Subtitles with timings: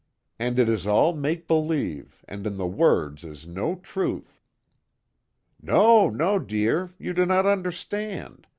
[0.39, 4.41] And it is all make believe, and in the words is no truth!"
[5.61, 6.89] "No, no, dear!
[6.97, 8.47] You do not understand.